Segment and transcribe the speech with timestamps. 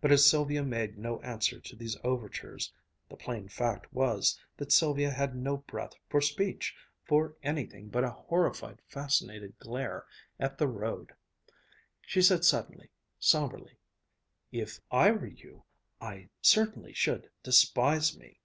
[0.00, 2.72] But as Sylvia made no answer to these overtures
[3.08, 6.72] (the plain fact was that Sylvia had no breath for speech,
[7.04, 10.06] for anything but a horrified fascinated glare
[10.38, 11.14] at the road),
[12.00, 13.76] she said suddenly, somberly,
[14.52, 15.64] "If I were you,
[16.00, 18.38] I certainly should despise me!"